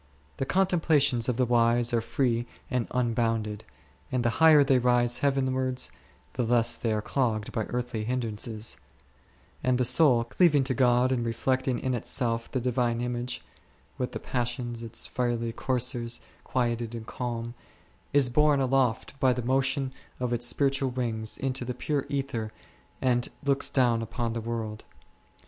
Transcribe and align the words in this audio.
The 0.37 0.47
contemplations 0.47 1.29
of 1.29 1.37
the 1.37 1.45
wise 1.45 1.93
are 1.93 2.01
free 2.01 2.47
and 2.71 2.87
un 2.89 3.13
bounded, 3.13 3.63
and 4.11 4.25
the 4.25 4.31
higher 4.41 4.63
they 4.63 4.79
rise 4.79 5.19
heavenwards, 5.19 5.91
the 6.33 6.41
less 6.41 6.75
are 6.75 6.81
they 6.95 7.01
clogged 7.01 7.51
by 7.51 7.65
earthly 7.65 8.03
hindrances; 8.03 8.77
and 9.63 9.77
the 9.77 9.85
soul, 9.85 10.23
cleaving 10.23 10.63
to 10.63 10.73
God 10.73 11.11
and 11.11 11.23
reflecting 11.23 11.77
in 11.77 11.93
itself 11.93 12.51
the 12.51 12.59
Divine 12.59 12.99
image 12.99 13.43
(with 13.99 14.11
the 14.13 14.19
passions, 14.19 14.81
its 14.81 15.05
fiery 15.05 15.51
coursers, 15.51 16.19
quieted 16.43 16.95
and 16.95 17.05
calm), 17.05 17.53
is 18.11 18.27
borne 18.27 18.59
aloft 18.59 19.19
by 19.19 19.33
the 19.33 19.43
motion 19.45 19.93
of 20.19 20.33
its 20.33 20.47
spiritual 20.47 20.89
wings 20.89 21.37
into 21.37 21.63
the 21.63 21.75
pure 21.75 22.07
ether 22.09 22.51
and 23.03 23.29
looks 23.43 23.69
down 23.69 24.01
upon 24.01 24.33
the 24.33 24.41
world. 24.41 24.83